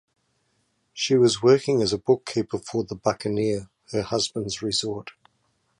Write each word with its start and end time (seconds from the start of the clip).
She 0.93 1.13
was 1.15 1.43
working 1.43 1.83
as 1.83 1.93
a 1.93 1.99
bookkeeper 1.99 2.57
for 2.57 2.83
The 2.83 2.95
Buccaneer, 2.95 3.69
her 3.91 4.01
husband's 4.01 4.63
resort. 4.63 5.11